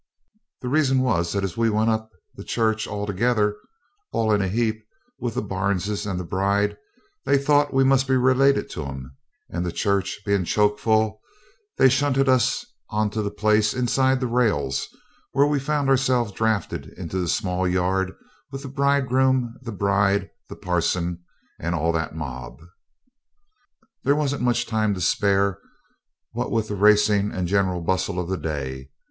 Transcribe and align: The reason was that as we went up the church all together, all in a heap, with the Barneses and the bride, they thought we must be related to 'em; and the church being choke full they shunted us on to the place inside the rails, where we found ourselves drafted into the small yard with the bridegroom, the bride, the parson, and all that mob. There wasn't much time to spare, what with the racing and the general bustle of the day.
The 0.63 0.67
reason 0.67 1.01
was 1.01 1.31
that 1.31 1.43
as 1.43 1.55
we 1.55 1.69
went 1.69 1.91
up 1.91 2.09
the 2.33 2.43
church 2.43 2.87
all 2.87 3.05
together, 3.05 3.55
all 4.11 4.33
in 4.33 4.41
a 4.41 4.47
heap, 4.47 4.83
with 5.19 5.35
the 5.35 5.43
Barneses 5.43 6.09
and 6.09 6.19
the 6.19 6.23
bride, 6.23 6.75
they 7.23 7.37
thought 7.37 7.71
we 7.71 7.83
must 7.83 8.07
be 8.07 8.17
related 8.17 8.67
to 8.71 8.83
'em; 8.87 9.15
and 9.51 9.63
the 9.63 9.71
church 9.71 10.19
being 10.25 10.43
choke 10.43 10.79
full 10.79 11.21
they 11.77 11.87
shunted 11.87 12.27
us 12.27 12.65
on 12.89 13.11
to 13.11 13.21
the 13.21 13.29
place 13.29 13.75
inside 13.75 14.19
the 14.19 14.25
rails, 14.25 14.87
where 15.33 15.45
we 15.45 15.59
found 15.59 15.87
ourselves 15.87 16.31
drafted 16.31 16.87
into 16.97 17.19
the 17.19 17.27
small 17.29 17.67
yard 17.67 18.11
with 18.51 18.63
the 18.63 18.69
bridegroom, 18.69 19.55
the 19.61 19.71
bride, 19.71 20.31
the 20.49 20.55
parson, 20.55 21.23
and 21.59 21.75
all 21.75 21.91
that 21.91 22.15
mob. 22.15 22.59
There 24.03 24.15
wasn't 24.15 24.41
much 24.41 24.65
time 24.65 24.95
to 24.95 24.99
spare, 24.99 25.59
what 26.31 26.49
with 26.49 26.69
the 26.69 26.75
racing 26.75 27.29
and 27.31 27.45
the 27.45 27.51
general 27.51 27.81
bustle 27.81 28.19
of 28.19 28.27
the 28.29 28.37
day. 28.39 28.89